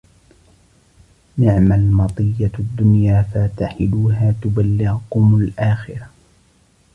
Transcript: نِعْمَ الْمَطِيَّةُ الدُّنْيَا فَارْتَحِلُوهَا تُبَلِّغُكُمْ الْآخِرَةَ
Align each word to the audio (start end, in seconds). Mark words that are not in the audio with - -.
نِعْمَ 1.37 1.73
الْمَطِيَّةُ 1.73 2.51
الدُّنْيَا 2.59 3.21
فَارْتَحِلُوهَا 3.21 4.33
تُبَلِّغُكُمْ 4.41 5.35
الْآخِرَةَ 5.35 6.09